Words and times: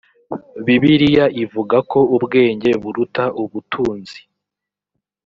bibiliya 0.65 1.25
ivuga 1.43 1.77
ko 1.91 1.99
ubwenge 2.15 2.69
buruta 2.81 3.23
ubutunzi. 3.43 4.19